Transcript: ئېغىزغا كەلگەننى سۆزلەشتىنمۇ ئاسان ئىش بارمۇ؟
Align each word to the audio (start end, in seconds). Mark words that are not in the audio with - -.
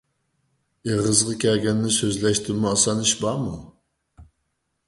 ئېغىزغا 0.91 1.35
كەلگەننى 1.43 1.93
سۆزلەشتىنمۇ 1.97 2.73
ئاسان 2.73 3.05
ئىش 3.07 3.15
بارمۇ؟ 3.23 3.55